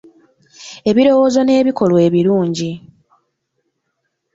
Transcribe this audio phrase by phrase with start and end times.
[0.89, 2.69] Ebirowoozo n’ebikolwa ebilungi